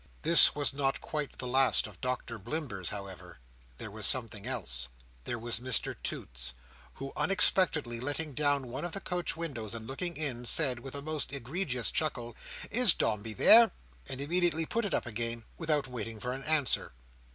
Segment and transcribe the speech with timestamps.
[0.23, 3.37] This was not quite the last of Doctor Blimber's, however.
[3.77, 4.87] There was something else.
[5.25, 6.55] There was Mr Toots.
[6.95, 11.03] Who, unexpectedly letting down one of the coach windows, and looking in, said, with a
[11.03, 12.35] most egregious chuckle,
[12.71, 13.69] "Is Dombey there?"
[14.09, 16.93] and immediately put it up again, without waiting for an answer.